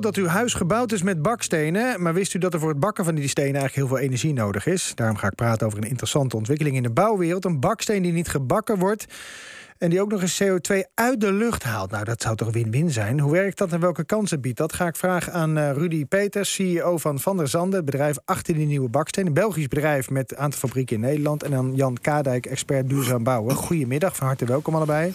[0.00, 3.04] dat uw huis gebouwd is met bakstenen, maar wist u dat er voor het bakken
[3.04, 4.92] van die stenen eigenlijk heel veel energie nodig is?
[4.94, 7.44] Daarom ga ik praten over een interessante ontwikkeling in de bouwwereld.
[7.44, 9.06] Een baksteen die niet gebakken wordt
[9.78, 11.90] en die ook nog eens CO2 uit de lucht haalt.
[11.90, 13.20] Nou, dat zou toch win-win zijn?
[13.20, 14.72] Hoe werkt dat en welke kansen biedt dat?
[14.72, 18.54] Ga ik vragen aan uh, Rudy Peters, CEO van Van der Zande, het bedrijf achter
[18.54, 19.26] die nieuwe baksteen.
[19.26, 21.42] Een Belgisch bedrijf met een aantal fabrieken in Nederland.
[21.42, 23.54] En dan Jan Kadijk, expert duurzaam bouwen.
[23.54, 25.14] Goedemiddag, van harte welkom allebei.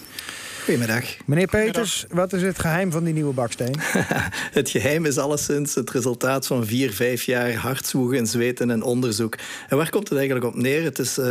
[0.68, 1.04] Goedemiddag.
[1.24, 3.74] Meneer Peters, wat is het geheim van die nieuwe baksteen?
[4.58, 9.36] het geheim is alleszins het resultaat van vier, vijf jaar hard zwoegen, zweten en onderzoek.
[9.68, 10.84] En waar komt het eigenlijk op neer?
[10.84, 11.26] Het is, uh,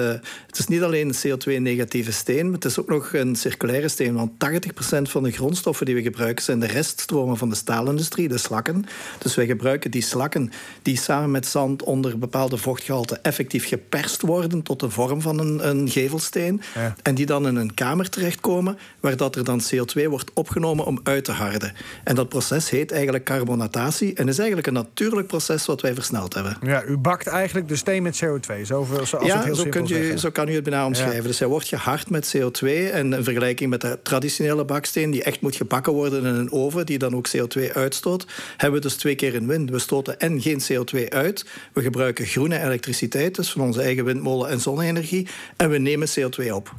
[0.48, 4.16] het is niet alleen een CO2-negatieve steen, maar het is ook nog een circulaire steen.
[4.16, 8.38] Want 80% van de grondstoffen die we gebruiken zijn de reststromen van de staalindustrie, de
[8.38, 8.86] slakken.
[9.18, 14.62] Dus wij gebruiken die slakken die samen met zand onder bepaalde vochtgehalte effectief geperst worden
[14.62, 16.62] tot de vorm van een, een gevelsteen.
[16.76, 16.96] Ja.
[17.02, 20.86] En die dan in een kamer terechtkomen waar dat dat er dan CO2 wordt opgenomen
[20.86, 21.74] om uit te harden.
[22.04, 26.34] En dat proces heet eigenlijk carbonatatie en is eigenlijk een natuurlijk proces wat wij versneld
[26.34, 26.58] hebben.
[26.62, 28.62] Ja, u bakt eigenlijk de steen met CO2.
[28.62, 28.88] Zo,
[29.24, 31.24] ja, het heel zo, kunt u, zo kan u het bijna omschrijven.
[31.24, 35.42] Dus hij wordt gehard met CO2 en in vergelijking met de traditionele baksteen die echt
[35.42, 38.26] moet gebakken worden in een oven die dan ook CO2 uitstoot,
[38.58, 39.72] hebben we dus twee keer een win.
[39.72, 44.50] We stoten en geen CO2 uit, we gebruiken groene elektriciteit, dus van onze eigen windmolen
[44.50, 46.74] en zonne-energie, en we nemen CO2 op.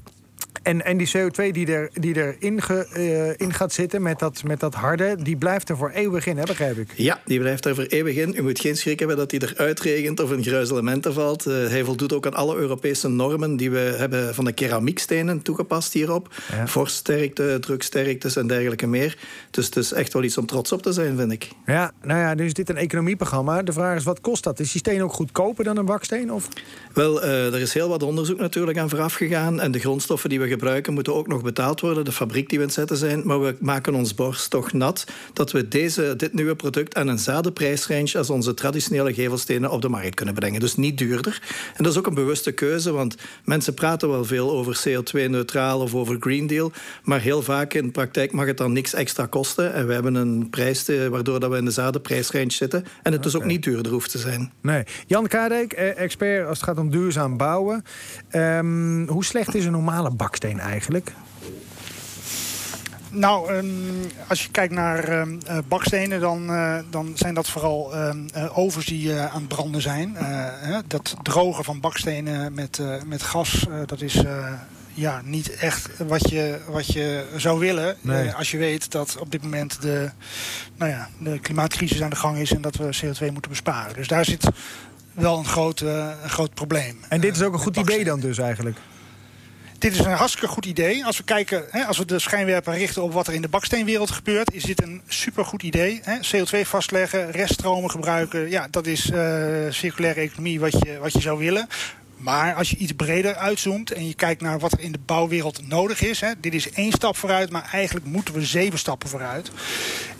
[0.63, 2.61] En, en die CO2 die, er, die erin
[2.97, 6.37] uh, in gaat zitten met dat, met dat harde, die blijft er voor eeuwig in,
[6.37, 6.89] hè, begrijp ik?
[6.95, 8.35] Ja, die blijft er voor eeuwig in.
[8.37, 11.47] U moet geen schrik hebben dat hij eruit regent of in gruizelementen valt.
[11.47, 15.93] Uh, hij voldoet ook aan alle Europese normen die we hebben van de keramiekstenen toegepast
[15.93, 16.35] hierop.
[16.51, 16.67] Ja.
[16.67, 19.19] Vorststerkte, druksterktes en dergelijke meer.
[19.51, 21.49] Dus het is echt wel iets om trots op te zijn, vind ik.
[21.67, 23.63] Ja, nou ja, dus is dit een economieprogramma.
[23.63, 24.61] De vraag is, wat kost dat?
[24.61, 26.33] Is die steen ook goedkoper dan een baksteen?
[26.33, 26.49] Of?
[26.95, 29.61] Wel, uh, er is heel wat onderzoek natuurlijk aan vooraf gegaan.
[29.61, 32.05] En de grondstoffen die we gebruiken moeten ook nog betaald worden.
[32.05, 33.23] De fabriek die we zetten zijn.
[33.25, 37.53] Maar we maken ons borst toch nat dat we deze, dit nieuwe product aan eenzelfde
[37.53, 40.61] prijsrange als onze traditionele gevelstenen op de markt kunnen brengen.
[40.61, 41.43] Dus niet duurder.
[41.77, 45.95] En dat is ook een bewuste keuze, want mensen praten wel veel over CO2-neutraal of
[45.95, 46.73] over Green Deal.
[47.03, 49.75] Maar heel vaak in de praktijk mag het dan niks extra kosten.
[49.75, 52.85] En we hebben een prijs waardoor dat we in dezelfde prijsrange zitten.
[53.03, 54.53] En het dus ook niet duurder hoeft te zijn.
[54.63, 54.83] Nee.
[55.07, 57.85] Jan Kadek, eh, expert als het gaat om duurzaam bouwen.
[58.33, 60.71] Um, hoe slecht is een normale baksteen?
[60.71, 61.13] eigenlijk?
[63.11, 67.97] Nou, um, als je kijkt naar um, uh, bakstenen, dan, uh, dan zijn dat vooral
[67.97, 70.17] um, uh, ovens die aan het branden zijn.
[70.87, 74.23] dat drogen van bakstenen met, met gas, dat is
[74.95, 77.97] ja, niet echt wat je, wat je zou willen.
[78.01, 78.33] Nee.
[78.33, 80.11] als je weet dat op dit moment de,
[80.77, 83.95] nou ja, de klimaatcrisis aan de gang is en dat we CO2 moeten besparen.
[83.95, 84.49] Dus daar zit
[85.13, 86.99] wel een groot, een groot probleem.
[87.09, 88.79] En dit is ook een goed idee dan dus eigenlijk?
[89.79, 91.05] Dit is een hartstikke goed idee.
[91.05, 94.11] Als we kijken, hè, als we de schijnwerper richten op wat er in de baksteenwereld
[94.11, 96.01] gebeurt, is dit een supergoed idee.
[96.03, 96.17] Hè.
[96.17, 98.51] CO2 vastleggen, reststromen gebruiken.
[98.51, 101.69] Ja, dat is uh, circulaire economie wat je, wat je zou willen.
[102.17, 105.69] Maar als je iets breder uitzoomt en je kijkt naar wat er in de bouwwereld
[105.69, 106.21] nodig is.
[106.21, 109.51] Hè, dit is één stap vooruit, maar eigenlijk moeten we zeven stappen vooruit.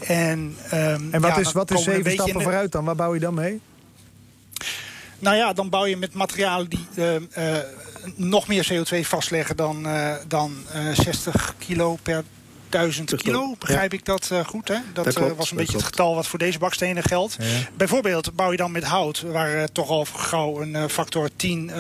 [0.07, 2.85] En, um, en wat is, wat is zeven stappen vooruit dan?
[2.85, 3.61] Waar bouw je dan mee?
[5.19, 7.21] Nou ja, dan bouw je met materialen die uh, uh,
[8.15, 10.57] nog meer CO2 vastleggen dan, uh, dan
[10.95, 12.25] 60 kilo per
[12.69, 14.69] 1000 kilo, begrijp ik dat uh, goed?
[14.69, 14.77] Hè?
[14.93, 17.37] Dat, dat uh, was een beetje het getal wat voor deze bakstenen geldt.
[17.39, 17.45] Ja.
[17.77, 21.73] Bijvoorbeeld bouw je dan met hout, waar uh, toch al gauw een factor 10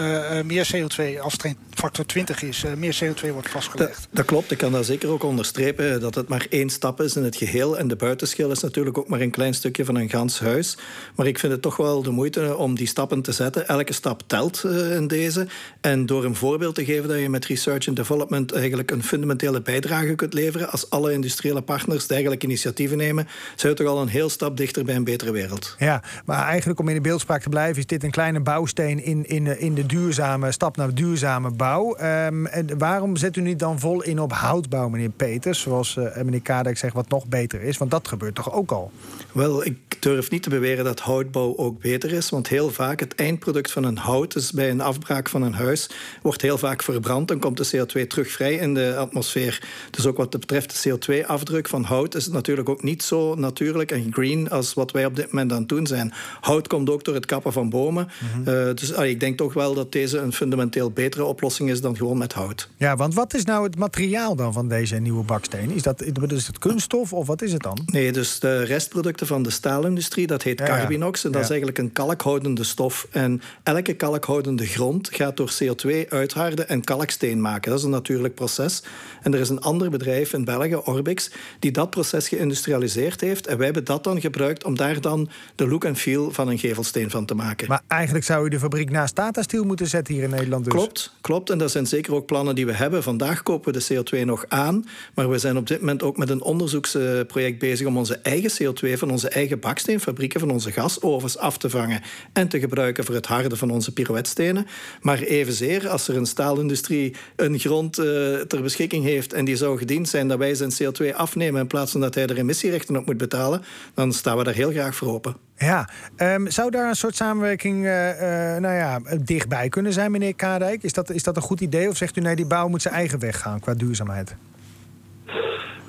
[0.46, 1.44] meer CO2, als het
[1.78, 3.94] factor 20 is, meer CO2 wordt vastgelegd.
[3.94, 7.16] Dat, dat, klopt, ik kan daar zeker ook onderstrepen dat het maar één stap is
[7.16, 7.78] in het geheel.
[7.78, 10.76] En de buitenschil is natuurlijk ook maar een klein stukje van een gans huis.
[11.16, 13.68] Maar ik vind het toch wel de moeite om die stappen te zetten.
[13.68, 15.46] Elke stap telt in deze.
[15.80, 19.62] En door een voorbeeld te geven dat je met research and development eigenlijk een fundamentele
[19.62, 24.08] bijdrage kunt leveren als alle industriële partners dergelijke initiatieven nemen, zijn we toch al een
[24.08, 25.74] heel stap dichter bij een betere wereld.
[25.78, 29.26] Ja, maar eigenlijk om in de beeldspraak te blijven, is dit een kleine bouwsteen in,
[29.26, 31.67] in, de, in de duurzame stap naar duurzame bouw.
[31.76, 36.16] Um, en waarom zet u niet dan vol in op houtbouw, meneer Peters, zoals uh,
[36.16, 37.78] meneer Kadek zegt, wat nog beter is?
[37.78, 38.90] Want dat gebeurt toch ook al?
[39.32, 43.14] Wel, ik durf niet te beweren dat houtbouw ook beter is, want heel vaak het
[43.14, 45.90] eindproduct van een hout, dus bij een afbraak van een huis,
[46.22, 49.62] wordt heel vaak verbrand en komt de CO2 terug vrij in de atmosfeer.
[49.90, 53.90] Dus ook wat betreft de CO2-afdruk van hout is het natuurlijk ook niet zo natuurlijk
[53.90, 56.12] en green als wat wij op dit moment aan het doen zijn.
[56.40, 58.08] Hout komt ook door het kappen van bomen.
[58.34, 58.48] Mhm.
[58.50, 61.96] uh, dus allee, ik denk toch wel dat deze een fundamenteel betere oplossing is dan
[61.96, 62.68] gewoon met hout.
[62.76, 65.70] Ja, want wat is nou het materiaal dan van deze nieuwe baksteen?
[65.70, 66.02] Is dat,
[66.32, 67.78] is het kunststof of wat is het dan?
[67.86, 70.26] Nee, dus de restproducten van de stalen staalindustrie.
[70.26, 71.24] Dat heet Carbinox.
[71.24, 73.06] En dat is eigenlijk een kalkhoudende stof.
[73.10, 77.70] En elke kalkhoudende grond gaat door CO2 uitharden en kalksteen maken.
[77.70, 78.82] Dat is een natuurlijk proces.
[79.22, 83.46] En er is een ander bedrijf in België, Orbix, die dat proces geïndustrialiseerd heeft.
[83.46, 86.58] En wij hebben dat dan gebruikt om daar dan de look en feel van een
[86.58, 87.68] gevelsteen van te maken.
[87.68, 90.72] Maar eigenlijk zou je de fabriek naast Tata Steel moeten zetten hier in Nederland dus.
[90.72, 91.50] Klopt, klopt.
[91.50, 93.02] En dat zijn zeker ook plannen die we hebben.
[93.02, 94.84] Vandaag kopen we de CO2 nog aan.
[95.14, 98.92] Maar we zijn op dit moment ook met een onderzoeksproject bezig om onze eigen CO2
[98.92, 102.00] van onze eigen baksteenfabrieken, van onze gasovens af te vangen
[102.32, 104.66] en te gebruiken voor het harden van onze pirouetstenen.
[105.00, 108.04] Maar evenzeer, als er een staalindustrie een grond uh,
[108.40, 111.92] ter beschikking heeft en die zou gediend zijn dat wij zijn CO2 afnemen in plaats
[111.92, 113.62] van dat hij er emissierechten op moet betalen,
[113.94, 115.36] dan staan we daar heel graag voor open.
[115.56, 118.20] Ja, um, zou daar een soort samenwerking uh, uh,
[118.60, 120.82] nou ja, dichtbij kunnen zijn, meneer Kadijk?
[120.82, 122.94] Is dat, is dat een goed idee of zegt u nee, die bouw moet zijn
[122.94, 124.34] eigen weg gaan qua duurzaamheid?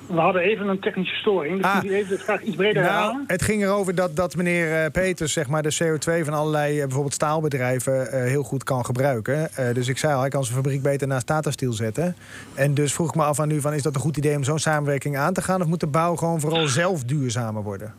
[0.09, 1.55] We hadden even een technische storing.
[1.55, 1.83] Dus ah.
[1.83, 3.23] even het graag iets breder nou, herhalen.
[3.27, 7.13] Het ging erover dat, dat meneer uh, Peters zeg maar, de CO2 van allerlei bijvoorbeeld
[7.13, 9.49] staalbedrijven heel goed kan gebruiken.
[9.73, 12.15] dus ik zei al, hij kan zijn fabriek beter naast Tata Steel zetten.
[12.55, 14.43] En dus vroeg ik me af aan u: van, is dat een goed idee om
[14.43, 15.61] zo'n samenwerking aan te gaan?
[15.61, 17.93] Of moet de bouw gewoon vooral zelf duurzamer worden?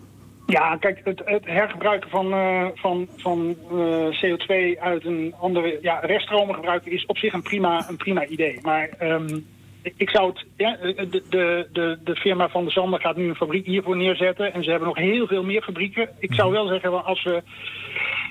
[0.50, 5.98] Ja, kijk, het, het hergebruiken van, uh, van, van uh, CO2 uit een andere ja,
[5.98, 8.58] reststromen gebruiken is op zich een prima, een prima idee.
[8.62, 9.46] Maar um,
[9.82, 10.44] ik zou het.
[10.56, 14.52] Ja, de, de, de, de firma van de Zander gaat nu een fabriek hiervoor neerzetten.
[14.52, 16.08] En ze hebben nog heel veel meer fabrieken.
[16.18, 17.42] Ik zou wel zeggen, als we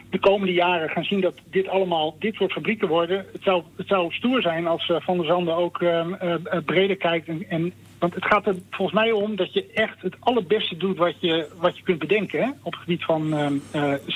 [0.10, 3.26] de komende jaren gaan zien dat dit allemaal dit soort fabrieken worden.
[3.32, 6.36] Het zou, het zou stoer zijn als uh, Van der Zanden ook uh, uh,
[6.66, 7.28] breder kijkt.
[7.28, 10.98] En, en, want het gaat er volgens mij om dat je echt het allerbeste doet
[10.98, 12.44] wat je, wat je kunt bedenken.
[12.44, 13.34] Hè, op het gebied van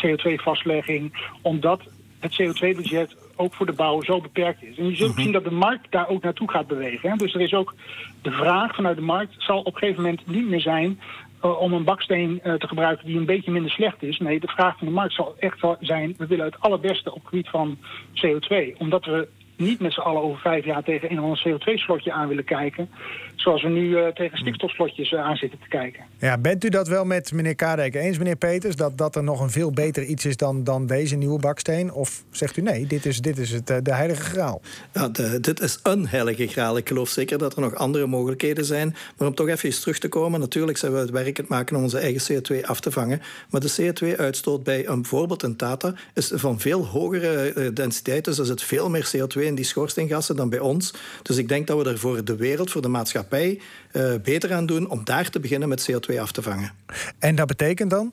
[0.05, 1.29] CO2-vastlegging.
[1.41, 1.81] Omdat
[2.19, 4.77] het CO2-budget ook voor de bouw zo beperkt is.
[4.77, 7.09] En je zult mm zien dat de markt daar ook naartoe gaat bewegen.
[7.09, 7.15] Hè.
[7.15, 7.73] Dus er is ook
[8.21, 10.99] de vraag vanuit de markt zal op een gegeven moment niet meer zijn
[11.45, 14.19] uh, om een baksteen uh, te gebruiken die een beetje minder slecht is.
[14.19, 17.27] Nee, de vraag van de markt zal echt zijn, we willen het allerbeste op het
[17.27, 17.77] gebied van
[18.13, 18.77] CO2.
[18.77, 19.27] Omdat we
[19.57, 22.89] niet met z'n allen over vijf jaar tegen een of ander CO2-slotje aan willen kijken.
[23.35, 26.03] Zoals we nu uh, tegen stikstofslotjes uh, aan zitten te kijken.
[26.17, 28.75] Ja, bent u dat wel met meneer Kadek eens, meneer Peters?
[28.75, 31.93] Dat, dat er nog een veel beter iets is dan, dan deze nieuwe baksteen?
[31.93, 34.61] Of zegt u nee, dit is, dit is het, uh, de heilige graal?
[34.93, 36.77] Ja, de, dit is een heilige graal.
[36.77, 38.95] Ik geloof zeker dat er nog andere mogelijkheden zijn.
[39.17, 40.39] Maar om toch even eens terug te komen.
[40.39, 43.21] Natuurlijk zijn we het werk het maken om onze eigen CO2 af te vangen.
[43.49, 48.25] Maar de CO2-uitstoot bij een, bijvoorbeeld een Tata is van veel hogere densiteit.
[48.25, 50.93] Dus er zit veel meer CO2 in die schoorsteengassen dan bij ons.
[51.21, 53.59] Dus ik denk dat we er voor de wereld, voor de maatschappij,
[53.91, 56.71] uh, beter aan doen om daar te beginnen met CO2 af te vangen.
[57.19, 58.11] En dat betekent dan?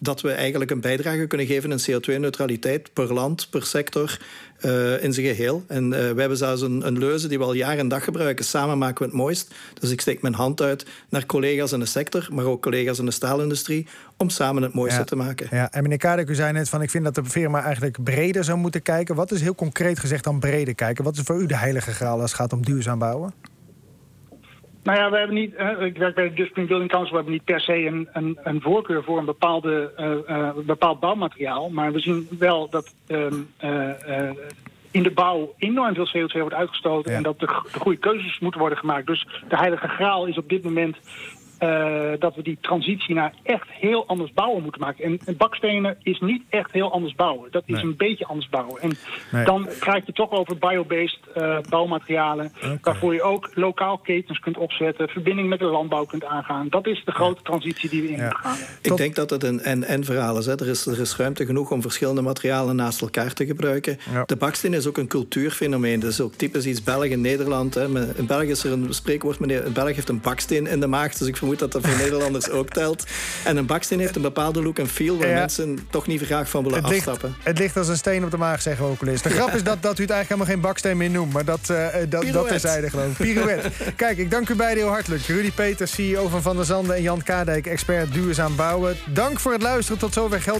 [0.00, 4.18] Dat we eigenlijk een bijdrage kunnen geven in CO2-neutraliteit per land, per sector,
[4.60, 5.64] uh, in zijn geheel.
[5.66, 8.44] En uh, we hebben zelfs een, een, leuze die we al jaar en dag gebruiken.
[8.44, 9.54] Samen maken we het mooist.
[9.80, 13.04] Dus ik steek mijn hand uit naar collega's in de sector, maar ook collega's in
[13.04, 13.86] de staalindustrie,
[14.16, 15.46] om samen het mooiste te maken.
[15.50, 18.44] Ja, en meneer Kadek, u zei net van ik vind dat de firma eigenlijk breder
[18.44, 19.14] zou moeten kijken.
[19.14, 21.04] Wat is heel concreet gezegd dan breder kijken?
[21.04, 23.34] Wat is voor u de heilige graal als het gaat om duurzaam bouwen?
[24.88, 27.32] Nou ja, we hebben niet, uh, ik werk bij de Spring Building Council, we hebben
[27.32, 31.70] niet per se een, een, een voorkeur voor een bepaalde, uh, uh, bepaald bouwmateriaal.
[31.70, 33.34] Maar we zien wel dat ehm,
[34.90, 38.60] in de bouw enorm veel CO2 wordt uitgestoten en dat de, de goede keuzes moeten
[38.60, 39.06] worden gemaakt.
[39.06, 40.96] Dus de heilige graal is op dit moment
[41.60, 45.04] uh, dat we die transitie naar echt heel anders bouwen moeten maken.
[45.04, 47.50] En, en bakstenen is niet echt heel anders bouwen.
[47.50, 47.84] Dat is nee.
[47.84, 48.80] een beetje anders bouwen.
[48.80, 48.92] En
[49.32, 49.44] nee.
[49.44, 52.52] dan krijg je toch over biobased uh, bouwmaterialen.
[52.56, 52.78] Okay.
[52.82, 55.08] Waarvoor je ook lokaal ketens kunt opzetten.
[55.08, 56.66] Verbinding met de landbouw kunt aangaan.
[56.68, 57.50] Dat is de grote ja.
[57.50, 58.22] transitie die we in ja.
[58.22, 58.56] moeten gaan.
[58.82, 60.60] Ik denk dat het een en-en verhaal is, hè.
[60.60, 60.86] Er is.
[60.86, 63.98] Er is ruimte genoeg om verschillende materialen naast elkaar te gebruiken.
[64.12, 64.24] Ja.
[64.24, 66.00] De baksteen is ook een cultuurfenomeen.
[66.00, 67.74] Dat is ook typisch iets België en Nederland.
[67.74, 67.84] Hè.
[68.16, 71.14] In België is er een spreekwoord, meneer, België heeft een baksteen in de maag.
[71.14, 73.04] Dus ik vermoed dat dat voor Nederlanders ook telt.
[73.44, 75.38] En een baksteen heeft een bepaalde look en feel waar ja.
[75.38, 77.28] mensen toch niet graag van willen het afstappen.
[77.28, 79.22] Ligt, het ligt als een steen op de maag, zeggen we ook al eens.
[79.22, 81.32] De grap is dat, dat u het eigenlijk helemaal geen baksteen meer noemt.
[81.32, 83.16] Maar dat, uh, dat, dat terzijde geloof ik.
[83.16, 83.70] Pirouette.
[83.96, 85.22] Kijk, ik dank u beiden heel hartelijk.
[85.22, 88.96] Rudy Peters, CEO van Van der Zanden en Jan Kadijk, expert duurzaam bouwen.
[89.06, 89.98] Dank voor het luisteren.
[89.98, 90.56] Tot zover geld